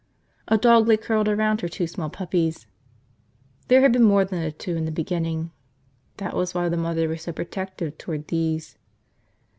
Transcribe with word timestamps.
A 0.47 0.57
dog 0.57 0.87
lay 0.87 0.97
curled 0.97 1.27
around 1.27 1.61
her 1.61 1.67
two 1.69 1.85
small 1.85 2.09
puppies. 2.09 2.65
There 3.67 3.81
had 3.81 3.91
been 3.91 4.01
more 4.01 4.25
than 4.25 4.41
the 4.41 4.51
two 4.51 4.75
in 4.75 4.85
the 4.85 4.91
beginning. 4.91 5.51
That 6.17 6.35
was 6.35 6.55
why 6.55 6.69
the 6.69 6.75
mother 6.75 7.07
was 7.07 7.21
so 7.21 7.31
protective 7.31 7.99
toward 7.99 8.29
these. 8.29 8.79